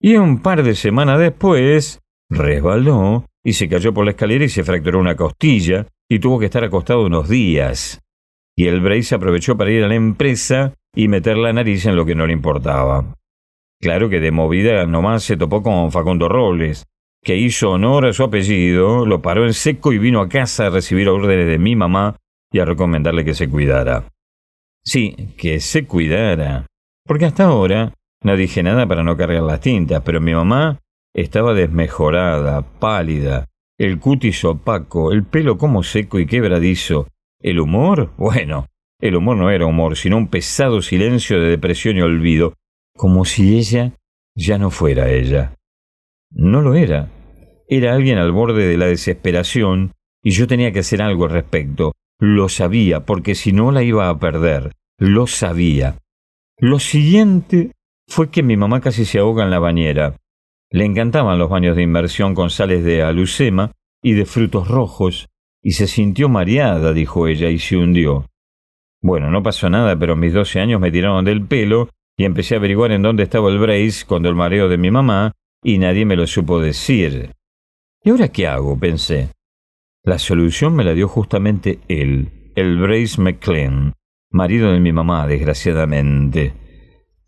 Y 0.00 0.16
un 0.16 0.42
par 0.42 0.62
de 0.62 0.74
semanas 0.74 1.18
después, 1.18 2.00
resbaló 2.28 3.24
y 3.42 3.54
se 3.54 3.68
cayó 3.68 3.94
por 3.94 4.04
la 4.04 4.10
escalera 4.10 4.44
y 4.44 4.48
se 4.50 4.64
fracturó 4.64 4.98
una 4.98 5.16
costilla 5.16 5.86
y 6.08 6.18
tuvo 6.18 6.38
que 6.38 6.46
estar 6.46 6.64
acostado 6.64 7.06
unos 7.06 7.28
días. 7.28 8.02
Y 8.56 8.66
el 8.66 8.80
Brace 8.80 9.14
aprovechó 9.14 9.56
para 9.56 9.70
ir 9.70 9.82
a 9.82 9.88
la 9.88 9.94
empresa 9.94 10.74
y 10.94 11.08
meter 11.08 11.38
la 11.38 11.52
nariz 11.52 11.86
en 11.86 11.96
lo 11.96 12.04
que 12.04 12.14
no 12.14 12.26
le 12.26 12.32
importaba. 12.32 13.16
Claro 13.80 14.08
que 14.08 14.20
de 14.20 14.30
movida 14.30 14.86
nomás 14.86 15.24
se 15.24 15.36
topó 15.36 15.62
con 15.62 15.90
Facundo 15.90 16.28
Robles, 16.28 16.86
que 17.24 17.36
hizo 17.36 17.70
honor 17.70 18.06
a 18.06 18.12
su 18.12 18.22
apellido, 18.22 19.06
lo 19.06 19.22
paró 19.22 19.46
en 19.46 19.54
seco 19.54 19.92
y 19.92 19.98
vino 19.98 20.20
a 20.20 20.28
casa 20.28 20.66
a 20.66 20.70
recibir 20.70 21.08
órdenes 21.08 21.46
de 21.46 21.58
mi 21.58 21.74
mamá 21.74 22.16
y 22.52 22.60
a 22.60 22.66
recomendarle 22.66 23.24
que 23.24 23.34
se 23.34 23.48
cuidara. 23.48 24.04
Sí, 24.84 25.32
que 25.38 25.58
se 25.58 25.86
cuidara. 25.86 26.66
Porque 27.06 27.24
hasta 27.24 27.44
ahora 27.44 27.94
no 28.22 28.36
dije 28.36 28.62
nada 28.62 28.86
para 28.86 29.02
no 29.02 29.16
cargar 29.16 29.42
las 29.42 29.60
tintas, 29.60 30.02
pero 30.02 30.20
mi 30.20 30.34
mamá 30.34 30.78
estaba 31.14 31.54
desmejorada, 31.54 32.62
pálida, 32.62 33.48
el 33.78 33.98
cutis 33.98 34.44
opaco, 34.44 35.10
el 35.10 35.24
pelo 35.24 35.56
como 35.56 35.82
seco 35.82 36.18
y 36.18 36.26
quebradizo. 36.26 37.08
¿El 37.40 37.58
humor? 37.58 38.12
Bueno, 38.16 38.68
el 39.00 39.16
humor 39.16 39.36
no 39.36 39.50
era 39.50 39.66
humor, 39.66 39.96
sino 39.96 40.16
un 40.16 40.28
pesado 40.28 40.82
silencio 40.82 41.40
de 41.40 41.48
depresión 41.48 41.96
y 41.96 42.02
olvido, 42.02 42.54
como 42.96 43.24
si 43.24 43.58
ella 43.58 43.92
ya 44.36 44.58
no 44.58 44.70
fuera 44.70 45.10
ella. 45.10 45.54
No 46.30 46.60
lo 46.60 46.74
era. 46.74 47.08
Era 47.76 47.92
alguien 47.94 48.18
al 48.18 48.30
borde 48.30 48.68
de 48.68 48.76
la 48.76 48.86
desesperación 48.86 49.94
y 50.22 50.30
yo 50.30 50.46
tenía 50.46 50.70
que 50.70 50.78
hacer 50.78 51.02
algo 51.02 51.24
al 51.24 51.32
respecto. 51.32 51.92
Lo 52.20 52.48
sabía, 52.48 53.04
porque 53.04 53.34
si 53.34 53.52
no 53.52 53.72
la 53.72 53.82
iba 53.82 54.08
a 54.08 54.18
perder. 54.20 54.70
Lo 54.96 55.26
sabía. 55.26 55.98
Lo 56.56 56.78
siguiente 56.78 57.72
fue 58.06 58.30
que 58.30 58.44
mi 58.44 58.56
mamá 58.56 58.80
casi 58.80 59.04
se 59.04 59.18
ahoga 59.18 59.42
en 59.42 59.50
la 59.50 59.58
bañera. 59.58 60.14
Le 60.70 60.84
encantaban 60.84 61.36
los 61.36 61.50
baños 61.50 61.74
de 61.74 61.82
inmersión 61.82 62.36
con 62.36 62.48
sales 62.48 62.84
de 62.84 63.02
alucema 63.02 63.72
y 64.04 64.12
de 64.12 64.24
frutos 64.24 64.68
rojos, 64.68 65.28
y 65.60 65.72
se 65.72 65.88
sintió 65.88 66.28
mareada, 66.28 66.92
dijo 66.92 67.26
ella, 67.26 67.50
y 67.50 67.58
se 67.58 67.76
hundió. 67.76 68.26
Bueno, 69.02 69.32
no 69.32 69.42
pasó 69.42 69.68
nada, 69.68 69.98
pero 69.98 70.14
mis 70.14 70.32
doce 70.32 70.60
años 70.60 70.80
me 70.80 70.92
tiraron 70.92 71.24
del 71.24 71.44
pelo 71.44 71.88
y 72.16 72.24
empecé 72.24 72.54
a 72.54 72.58
averiguar 72.58 72.92
en 72.92 73.02
dónde 73.02 73.24
estaba 73.24 73.50
el 73.50 73.58
brace 73.58 74.04
cuando 74.06 74.28
el 74.28 74.36
mareo 74.36 74.68
de 74.68 74.78
mi 74.78 74.92
mamá, 74.92 75.32
y 75.64 75.78
nadie 75.78 76.04
me 76.04 76.14
lo 76.14 76.28
supo 76.28 76.60
decir. 76.60 77.32
¿Y 78.04 78.10
ahora 78.10 78.28
qué 78.28 78.46
hago? 78.46 78.78
pensé. 78.78 79.30
La 80.02 80.18
solución 80.18 80.76
me 80.76 80.84
la 80.84 80.92
dio 80.92 81.08
justamente 81.08 81.78
él, 81.88 82.52
el 82.54 82.78
Brace 82.78 83.18
McLean, 83.18 83.94
marido 84.30 84.70
de 84.72 84.80
mi 84.80 84.92
mamá, 84.92 85.26
desgraciadamente. 85.26 86.52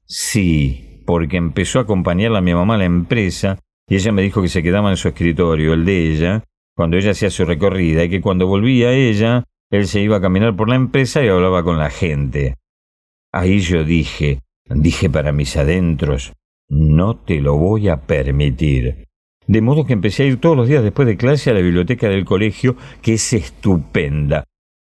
Sí, 0.05 1.03
porque 1.07 1.39
empezó 1.39 1.79
a 1.79 1.83
acompañarla 1.83 2.39
a 2.39 2.43
mi 2.43 2.53
mamá 2.53 2.75
a 2.75 2.79
la 2.79 2.85
empresa 2.85 3.59
y 3.89 3.95
ella 3.95 4.13
me 4.13 4.21
dijo 4.21 4.43
que 4.43 4.49
se 4.49 4.63
quedaba 4.63 4.91
en 4.91 4.99
su 4.99 5.09
escritorio, 5.09 5.73
el 5.73 5.87
de 5.87 6.13
ella, 6.13 6.45
cuando 6.75 6.99
ella 6.99 7.13
hacía 7.13 7.31
su 7.31 7.47
recorrida 7.47 8.05
y 8.05 8.11
que 8.11 8.21
cuando 8.21 8.47
volvía 8.47 8.93
ella, 8.93 9.45
él 9.71 9.87
se 9.87 10.03
iba 10.03 10.19
a 10.19 10.21
caminar 10.21 10.57
por 10.57 10.69
la 10.69 10.77
empresa 10.77 11.25
y 11.25 11.29
hablaba 11.29 11.65
con 11.65 11.79
la 11.79 11.89
gente. 11.89 12.57
Ahí 13.33 13.61
yo 13.61 13.83
dije, 13.83 14.41
dije 14.69 15.09
para 15.09 15.33
mis 15.33 15.57
adentros, 15.57 16.35
no 16.69 17.17
te 17.17 17.41
lo 17.41 17.57
voy 17.57 17.89
a 17.89 18.03
permitir. 18.03 19.06
De 19.47 19.61
modo 19.61 19.87
que 19.87 19.93
empecé 19.93 20.25
a 20.25 20.27
ir 20.27 20.41
todos 20.41 20.57
los 20.57 20.69
días 20.69 20.83
después 20.83 21.07
de 21.07 21.17
clase 21.17 21.51
a 21.51 21.55
la 21.55 21.61
biblioteca 21.61 22.09
del 22.09 22.25
colegio, 22.25 22.77
que 23.03 23.15
es 23.15 23.33
estupenda, 23.33 24.45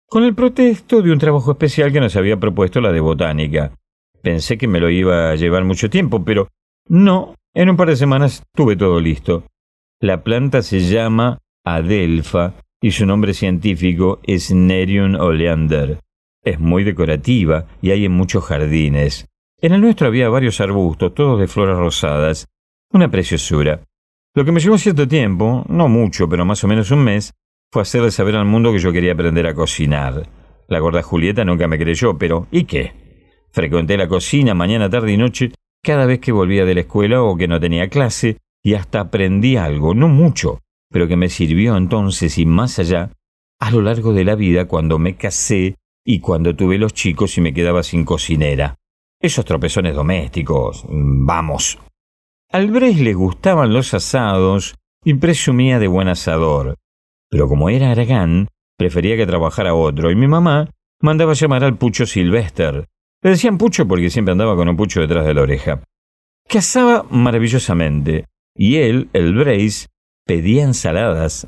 con 0.08 0.24
el 0.24 0.34
protesto 0.34 1.02
de 1.02 1.12
un 1.12 1.20
trabajo 1.20 1.52
especial 1.52 1.92
que 1.92 2.00
nos 2.00 2.16
había 2.16 2.38
propuesto 2.38 2.82
la 2.82 2.92
de 2.92 3.00
botánica. 3.00 3.74
Pensé 4.22 4.58
que 4.58 4.68
me 4.68 4.80
lo 4.80 4.90
iba 4.90 5.30
a 5.32 5.36
llevar 5.36 5.64
mucho 5.64 5.90
tiempo, 5.90 6.24
pero 6.24 6.48
no, 6.88 7.36
en 7.54 7.70
un 7.70 7.78
par 7.78 7.90
de 7.90 7.96
semanas 7.96 8.44
tuve 8.56 8.76
todo 8.76 9.00
listo. 9.00 9.44
La 10.00 10.24
planta 10.24 10.62
se 10.62 10.80
llama 10.80 11.40
Adelfa 11.66 12.54
y 12.82 12.92
su 12.92 13.06
nombre 13.06 13.34
científico 13.34 14.20
es 14.24 14.52
Nerium 14.52 15.16
oleander. 15.16 16.00
Es 16.44 16.60
muy 16.60 16.84
decorativa 16.84 17.66
y 17.82 17.92
hay 17.92 18.06
en 18.06 18.12
muchos 18.12 18.46
jardines. 18.46 19.28
En 19.60 19.74
el 19.74 19.82
nuestro 19.82 20.08
había 20.08 20.30
varios 20.30 20.62
arbustos, 20.62 21.14
todos 21.14 21.40
de 21.40 21.48
flores 21.48 21.78
rosadas. 21.78 22.48
Una 22.94 23.10
preciosura. 23.10 23.82
Lo 24.38 24.46
que 24.46 24.52
me 24.52 24.60
llevó 24.60 24.78
cierto 24.78 25.08
tiempo, 25.08 25.66
no 25.68 25.88
mucho, 25.88 26.30
pero 26.30 26.46
más 26.46 26.64
o 26.64 26.68
menos 26.68 26.92
un 26.92 27.04
mes, 27.04 27.34
fue 27.72 27.82
hacerle 27.82 28.12
saber 28.12 28.36
al 28.36 28.46
mundo 28.46 28.72
que 28.72 28.78
yo 28.78 28.92
quería 28.92 29.14
aprender 29.14 29.48
a 29.48 29.56
cocinar. 29.56 30.30
La 30.68 30.78
gorda 30.78 31.02
Julieta 31.02 31.44
nunca 31.44 31.68
me 31.68 31.80
creyó, 31.80 32.20
pero 32.20 32.46
¿y 32.52 32.66
qué? 32.66 32.94
Frecuenté 33.50 33.98
la 33.98 34.08
cocina 34.08 34.54
mañana, 34.54 34.92
tarde 34.92 35.14
y 35.14 35.18
noche 35.18 35.54
cada 35.84 36.06
vez 36.06 36.20
que 36.20 36.32
volvía 36.32 36.66
de 36.66 36.76
la 36.76 36.82
escuela 36.82 37.24
o 37.24 37.36
que 37.36 37.48
no 37.48 37.60
tenía 37.60 37.90
clase, 37.90 38.38
y 38.62 38.76
hasta 38.76 39.00
aprendí 39.00 39.58
algo, 39.58 39.96
no 39.96 40.08
mucho, 40.08 40.60
pero 40.92 41.08
que 41.08 41.18
me 41.18 41.30
sirvió 41.30 41.76
entonces 41.76 42.38
y 42.38 42.46
más 42.46 42.78
allá, 42.78 43.10
a 43.60 43.72
lo 43.72 43.82
largo 43.82 44.14
de 44.14 44.24
la 44.24 44.36
vida 44.36 44.68
cuando 44.68 45.00
me 45.00 45.16
casé 45.16 45.78
y 46.06 46.20
cuando 46.20 46.56
tuve 46.56 46.78
los 46.78 46.94
chicos 46.94 47.40
y 47.40 47.42
me 47.42 47.56
quedaba 47.56 47.82
sin 47.82 48.06
cocinera. 48.06 48.76
Esos 49.20 49.46
tropezones 49.46 49.96
domésticos, 49.96 50.86
vamos. 50.88 51.80
Al 52.50 52.72
le 52.72 53.14
gustaban 53.14 53.74
los 53.74 53.94
asados 53.94 54.76
y 55.04 55.14
presumía 55.16 55.80
de 55.80 55.88
buen 55.88 56.08
asador, 56.08 56.76
pero 57.30 57.50
como 57.50 57.70
era 57.70 57.92
Aragán, 57.92 58.48
prefería 58.78 59.18
que 59.18 59.26
trabajara 59.26 59.74
otro, 59.74 60.12
y 60.12 60.16
mi 60.16 60.28
mamá 60.28 60.70
mandaba 61.02 61.34
llamar 61.34 61.66
al 61.66 61.78
Pucho 61.78 62.06
Sylvester, 62.06 62.86
le 63.22 63.30
decían 63.30 63.58
Pucho 63.58 63.86
porque 63.88 64.10
siempre 64.10 64.32
andaba 64.32 64.56
con 64.56 64.70
un 64.70 64.78
pucho 64.78 65.02
detrás 65.02 65.26
de 65.26 65.34
la 65.34 65.42
oreja. 65.42 65.82
Cazaba 66.48 67.06
maravillosamente, 67.10 68.26
y 68.56 68.78
él, 68.78 69.10
el 69.12 69.34
Brace, 69.36 69.88
pedía 70.26 70.64
ensaladas. 70.64 71.48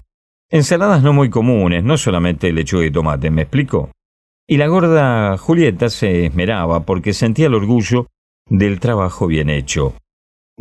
Ensaladas 0.50 1.02
no 1.02 1.14
muy 1.14 1.30
comunes, 1.30 1.84
no 1.84 1.98
solamente 1.98 2.52
lechuga 2.52 2.86
y 2.86 2.92
tomate, 2.92 3.32
¿me 3.32 3.44
explico? 3.44 3.92
Y 4.48 4.58
la 4.58 4.68
gorda 4.68 5.38
Julieta 5.38 5.90
se 5.90 6.26
esmeraba 6.26 6.86
porque 6.86 7.14
sentía 7.14 7.48
el 7.48 7.54
orgullo 7.54 8.08
del 8.50 8.80
trabajo 8.80 9.28
bien 9.28 9.50
hecho. 9.50 9.94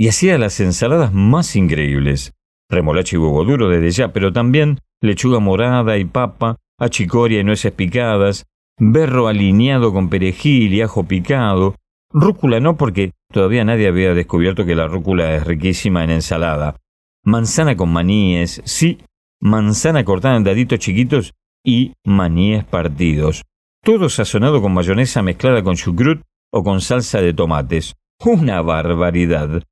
Y 0.00 0.06
hacía 0.06 0.38
las 0.38 0.60
ensaladas 0.60 1.12
más 1.12 1.56
increíbles. 1.56 2.32
Remolacha 2.70 3.16
y 3.16 3.18
huevo 3.18 3.44
duro 3.44 3.68
desde 3.68 3.90
ya, 3.90 4.12
pero 4.12 4.32
también 4.32 4.78
lechuga 5.02 5.40
morada 5.40 5.98
y 5.98 6.04
papa, 6.04 6.56
achicoria 6.78 7.40
y 7.40 7.44
nueces 7.44 7.72
picadas, 7.72 8.46
berro 8.78 9.26
alineado 9.26 9.92
con 9.92 10.08
perejil 10.08 10.72
y 10.72 10.82
ajo 10.82 11.02
picado, 11.02 11.74
rúcula 12.12 12.60
no 12.60 12.76
porque 12.76 13.10
todavía 13.32 13.64
nadie 13.64 13.88
había 13.88 14.14
descubierto 14.14 14.64
que 14.64 14.76
la 14.76 14.86
rúcula 14.86 15.34
es 15.34 15.44
riquísima 15.44 16.04
en 16.04 16.10
ensalada, 16.10 16.76
manzana 17.24 17.76
con 17.76 17.90
maníes, 17.92 18.62
sí, 18.64 18.98
manzana 19.40 20.04
cortada 20.04 20.36
en 20.36 20.44
daditos 20.44 20.78
chiquitos 20.78 21.34
y 21.64 21.94
maníes 22.04 22.64
partidos, 22.64 23.42
todo 23.82 24.08
sazonado 24.08 24.62
con 24.62 24.72
mayonesa 24.72 25.22
mezclada 25.22 25.64
con 25.64 25.74
chucrut 25.74 26.22
o 26.52 26.62
con 26.62 26.80
salsa 26.80 27.20
de 27.20 27.34
tomates. 27.34 27.96
Una 28.24 28.62
barbaridad. 28.62 29.62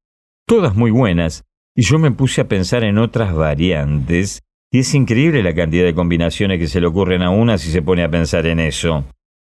Todas 0.48 0.76
muy 0.76 0.92
buenas, 0.92 1.44
y 1.74 1.82
yo 1.82 1.98
me 1.98 2.12
puse 2.12 2.40
a 2.40 2.46
pensar 2.46 2.84
en 2.84 2.98
otras 2.98 3.34
variantes 3.34 4.44
y 4.70 4.78
es 4.78 4.94
increíble 4.94 5.42
la 5.42 5.56
cantidad 5.56 5.84
de 5.84 5.94
combinaciones 5.94 6.60
que 6.60 6.68
se 6.68 6.80
le 6.80 6.86
ocurren 6.86 7.22
a 7.22 7.30
una 7.30 7.58
si 7.58 7.72
se 7.72 7.82
pone 7.82 8.04
a 8.04 8.10
pensar 8.10 8.46
en 8.46 8.60
eso. 8.60 9.04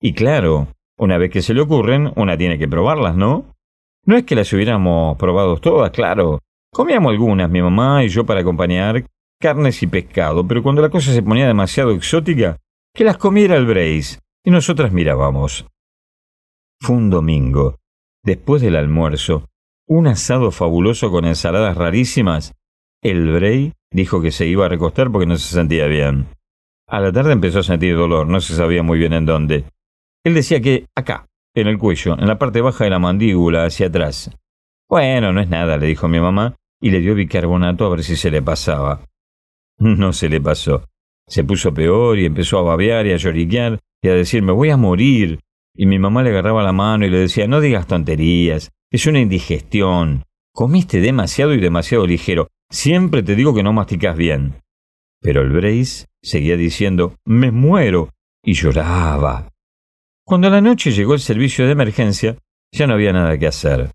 Y 0.01 0.13
claro, 0.13 0.69
una 0.97 1.19
vez 1.19 1.33
que 1.33 1.43
se 1.43 1.55
le 1.55 1.63
ocurren, 1.63 2.13
una 2.15 2.39
tiene 2.39 2.57
que 2.57 2.69
probarlas, 2.69 3.17
¿no? 3.17 3.57
No 4.05 4.17
es 4.17 4.23
que 4.23 4.37
las 4.37 4.53
hubiéramos 4.53 5.17
probado 5.19 5.57
todas, 5.57 5.91
claro. 5.91 6.39
Comíamos 6.73 7.11
algunas, 7.11 7.51
mi 7.51 7.61
mamá 7.61 8.05
y 8.05 8.09
yo, 8.09 8.25
para 8.25 8.43
acompañar 8.43 9.05
carnes 9.41 9.83
y 9.83 9.89
pescado, 9.89 10.47
pero 10.47 10.63
cuando 10.63 10.83
la 10.83 10.91
cosa 10.91 11.13
se 11.13 11.23
ponía 11.23 11.49
demasiado 11.49 11.91
exótica, 11.91 12.59
que 12.95 13.03
las 13.03 13.17
comiera 13.17 13.57
el 13.57 13.67
Brace, 13.67 14.21
y 14.45 14.53
nosotras 14.53 14.93
mirábamos. 14.93 15.67
Fue 16.81 16.95
un 16.95 17.11
domingo, 17.11 17.75
después 18.23 18.63
del 18.63 18.77
almuerzo, 18.77 19.49
un 19.87 20.07
asado 20.07 20.51
fabuloso 20.51 21.11
con 21.11 21.25
ensaladas 21.25 21.77
rarísimas. 21.77 22.53
El 23.03 23.33
Bray 23.33 23.73
Dijo 23.97 24.21
que 24.21 24.31
se 24.31 24.47
iba 24.47 24.67
a 24.67 24.69
recostar 24.69 25.11
porque 25.11 25.27
no 25.27 25.39
se 25.39 25.55
sentía 25.55 25.87
bien. 25.87 26.27
A 26.87 27.01
la 27.01 27.13
tarde 27.13 27.33
empezó 27.33 27.61
a 27.61 27.63
sentir 27.63 27.97
dolor, 27.97 28.27
no 28.27 28.41
se 28.41 28.55
sabía 28.55 28.83
muy 28.83 28.99
bien 28.99 29.13
en 29.13 29.25
dónde. 29.25 29.65
Él 30.25 30.35
decía 30.35 30.61
que 30.61 30.87
acá, 30.95 31.27
en 31.55 31.67
el 31.67 31.79
cuello, 31.79 32.13
en 32.19 32.27
la 32.27 32.39
parte 32.39 32.61
baja 32.61 32.85
de 32.85 32.91
la 32.91 32.99
mandíbula, 32.99 33.65
hacia 33.65 33.87
atrás. 33.87 34.31
Bueno, 34.89 35.33
no 35.33 35.41
es 35.41 35.49
nada, 35.49 35.79
le 35.79 35.87
dijo 35.87 36.09
mi 36.09 36.21
mamá, 36.21 36.57
y 36.81 36.91
le 36.91 37.01
dio 37.01 37.15
bicarbonato 37.15 37.87
a 37.87 37.89
ver 37.89 38.05
si 38.05 38.17
se 38.17 38.31
le 38.31 38.43
pasaba. 38.43 39.01
No 39.79 40.13
se 40.13 40.29
le 40.29 40.41
pasó. 40.41 40.85
Se 41.27 41.45
puso 41.45 41.75
peor 41.75 42.19
y 42.19 42.25
empezó 42.25 42.59
a 42.59 42.63
babear 42.63 43.07
y 43.07 43.13
a 43.13 43.17
lloriquear 43.17 43.79
y 44.03 44.09
a 44.09 44.15
decir 44.15 44.43
me 44.43 44.53
voy 44.53 44.71
a 44.71 44.77
morir. 44.77 45.41
Y 45.75 45.87
mi 45.87 45.99
mamá 45.99 46.23
le 46.23 46.31
agarraba 46.31 46.63
la 46.63 46.73
mano 46.73 47.05
y 47.05 47.11
le 47.11 47.19
decía 47.19 47.47
no 47.47 47.61
digas 47.61 47.87
tonterías, 47.87 48.73
es 48.91 49.07
una 49.07 49.21
indigestión. 49.21 50.25
Comiste 50.53 51.01
demasiado 51.01 51.55
y 51.55 51.61
demasiado 51.61 52.07
ligero. 52.07 52.49
Siempre 52.71 53.23
te 53.23 53.35
digo 53.35 53.55
que 53.55 53.63
no 53.63 53.73
masticas 53.73 54.17
bien. 54.17 54.55
Pero 55.21 55.43
el 55.43 55.51
Brace 55.51 56.07
seguía 56.23 56.57
diciendo, 56.57 57.17
me 57.25 57.51
muero, 57.51 58.11
y 58.45 58.55
lloraba. 58.55 59.49
Cuando 60.25 60.49
a 60.49 60.51
la 60.51 60.61
noche 60.61 60.93
llegó 60.93 61.15
el 61.15 61.21
servicio 61.21 61.67
de 61.67 61.73
emergencia, 61.73 62.37
ya 62.73 62.87
no 62.87 62.95
había 62.95 63.13
nada 63.13 63.37
que 63.39 63.47
hacer. 63.47 63.91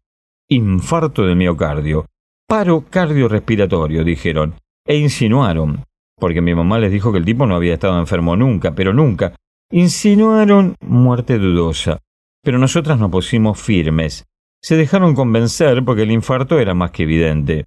Infarto 0.50 1.26
de 1.26 1.36
miocardio, 1.36 2.06
paro 2.48 2.86
cardiorrespiratorio, 2.90 4.04
dijeron, 4.04 4.56
e 4.86 4.98
insinuaron, 4.98 5.86
porque 6.18 6.42
mi 6.42 6.54
mamá 6.54 6.80
les 6.80 6.92
dijo 6.92 7.12
que 7.12 7.18
el 7.18 7.26
tipo 7.26 7.46
no 7.46 7.56
había 7.56 7.74
estado 7.74 8.00
enfermo 8.00 8.36
nunca, 8.36 8.74
pero 8.74 8.94
nunca, 8.94 9.36
insinuaron 9.72 10.76
muerte 10.82 11.38
dudosa. 11.38 12.00
Pero 12.44 12.58
nosotras 12.58 13.00
nos 13.00 13.12
pusimos 13.12 13.62
firmes. 13.62 14.26
Se 14.62 14.76
dejaron 14.76 15.16
convencer 15.16 15.84
porque 15.84 16.04
el 16.04 16.12
infarto 16.12 16.60
era 16.60 16.74
más 16.74 16.92
que 16.92 17.04
evidente. 17.04 17.66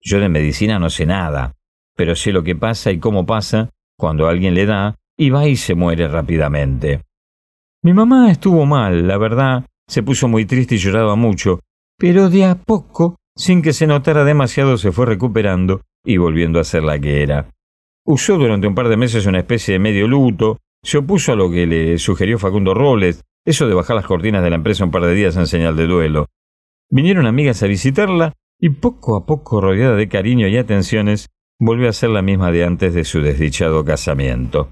Yo 0.00 0.20
de 0.20 0.28
medicina 0.28 0.78
no 0.78 0.90
sé 0.90 1.06
nada, 1.06 1.54
pero 1.96 2.14
sé 2.14 2.32
lo 2.32 2.42
que 2.42 2.54
pasa 2.54 2.90
y 2.90 2.98
cómo 2.98 3.24
pasa 3.24 3.70
cuando 3.96 4.28
alguien 4.28 4.54
le 4.54 4.66
da 4.66 4.96
y 5.16 5.30
va 5.30 5.46
y 5.46 5.56
se 5.56 5.74
muere 5.74 6.08
rápidamente. 6.08 7.02
Mi 7.82 7.92
mamá 7.92 8.30
estuvo 8.30 8.66
mal, 8.66 9.06
la 9.06 9.18
verdad, 9.18 9.64
se 9.86 10.02
puso 10.02 10.28
muy 10.28 10.44
triste 10.44 10.74
y 10.74 10.78
lloraba 10.78 11.16
mucho, 11.16 11.60
pero 11.98 12.28
de 12.28 12.44
a 12.44 12.54
poco, 12.56 13.16
sin 13.36 13.62
que 13.62 13.72
se 13.72 13.86
notara 13.86 14.24
demasiado, 14.24 14.76
se 14.76 14.92
fue 14.92 15.06
recuperando 15.06 15.82
y 16.04 16.16
volviendo 16.16 16.60
a 16.60 16.64
ser 16.64 16.82
la 16.82 16.98
que 16.98 17.22
era. 17.22 17.48
Usó 18.06 18.36
durante 18.36 18.66
un 18.66 18.74
par 18.74 18.88
de 18.88 18.96
meses 18.96 19.26
una 19.26 19.38
especie 19.38 19.74
de 19.74 19.78
medio 19.78 20.06
luto, 20.06 20.58
se 20.82 20.98
opuso 20.98 21.32
a 21.32 21.36
lo 21.36 21.50
que 21.50 21.66
le 21.66 21.98
sugirió 21.98 22.38
Facundo 22.38 22.74
Robles, 22.74 23.22
eso 23.46 23.66
de 23.66 23.74
bajar 23.74 23.96
las 23.96 24.06
cortinas 24.06 24.42
de 24.42 24.50
la 24.50 24.56
empresa 24.56 24.84
un 24.84 24.90
par 24.90 25.04
de 25.04 25.14
días 25.14 25.36
en 25.36 25.46
señal 25.46 25.76
de 25.76 25.86
duelo. 25.86 26.26
Vinieron 26.94 27.26
amigas 27.26 27.60
a 27.64 27.66
visitarla 27.66 28.34
y 28.56 28.70
poco 28.70 29.16
a 29.16 29.26
poco, 29.26 29.60
rodeada 29.60 29.96
de 29.96 30.08
cariño 30.08 30.46
y 30.46 30.56
atenciones, 30.56 31.28
volvió 31.58 31.88
a 31.88 31.92
ser 31.92 32.10
la 32.10 32.22
misma 32.22 32.52
de 32.52 32.64
antes 32.64 32.94
de 32.94 33.02
su 33.02 33.20
desdichado 33.20 33.84
casamiento. 33.84 34.68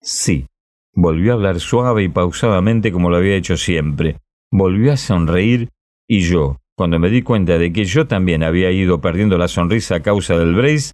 Sí, 0.00 0.46
volvió 0.94 1.32
a 1.32 1.34
hablar 1.34 1.58
suave 1.58 2.04
y 2.04 2.08
pausadamente 2.08 2.92
como 2.92 3.10
lo 3.10 3.16
había 3.16 3.34
hecho 3.34 3.56
siempre, 3.56 4.18
volvió 4.52 4.92
a 4.92 4.96
sonreír 4.96 5.70
y 6.08 6.20
yo, 6.20 6.58
cuando 6.76 7.00
me 7.00 7.10
di 7.10 7.22
cuenta 7.22 7.58
de 7.58 7.72
que 7.72 7.84
yo 7.84 8.06
también 8.06 8.44
había 8.44 8.70
ido 8.70 9.00
perdiendo 9.00 9.36
la 9.36 9.48
sonrisa 9.48 9.96
a 9.96 10.02
causa 10.02 10.38
del 10.38 10.54
brace, 10.54 10.92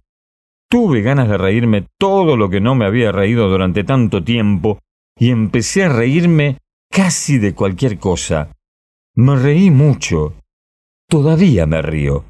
tuve 0.71 1.03
ganas 1.03 1.29
de 1.29 1.37
reírme 1.37 1.85
todo 1.99 2.35
lo 2.35 2.49
que 2.49 2.61
no 2.61 2.73
me 2.73 2.87
había 2.87 3.11
reído 3.11 3.47
durante 3.47 3.83
tanto 3.83 4.23
tiempo 4.23 4.79
y 5.19 5.29
empecé 5.29 5.83
a 5.83 5.89
reírme 5.89 6.57
casi 6.89 7.37
de 7.37 7.53
cualquier 7.53 7.99
cosa. 7.99 8.51
Me 9.13 9.35
reí 9.35 9.69
mucho. 9.69 10.33
Todavía 11.09 11.65
me 11.65 11.81
río. 11.81 12.25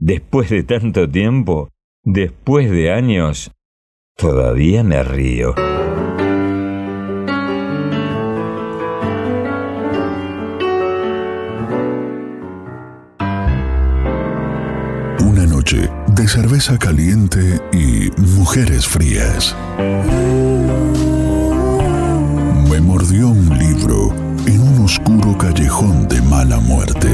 Después 0.00 0.50
de 0.50 0.64
tanto 0.64 1.08
tiempo, 1.08 1.68
después 2.02 2.68
de 2.68 2.90
años, 2.90 3.52
todavía 4.16 4.82
me 4.82 5.00
río. 5.04 5.54
Una 15.24 15.46
noche 15.46 15.88
de 16.08 16.26
cerveza 16.26 16.76
caliente 16.80 17.60
y 17.72 18.10
mujeres 18.20 18.88
frías. 18.88 19.56
Me 22.68 22.80
mordió 22.80 23.28
un 23.28 23.56
libro 23.56 24.12
en 24.48 24.60
un 24.62 24.84
oscuro 24.84 25.38
callejón 25.38 26.08
de 26.08 26.20
mala 26.22 26.58
muerte. 26.58 27.08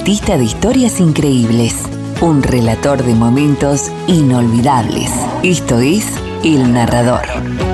Un 0.00 0.04
cuentista 0.04 0.38
de 0.38 0.44
historias 0.44 0.98
increíbles. 0.98 1.74
Un 2.22 2.42
relator 2.42 3.04
de 3.04 3.14
momentos 3.14 3.92
inolvidables. 4.06 5.10
Esto 5.42 5.78
es 5.78 6.06
El 6.42 6.72
Narrador. 6.72 7.69